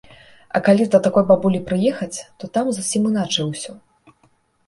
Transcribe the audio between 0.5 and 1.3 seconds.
А калі да такой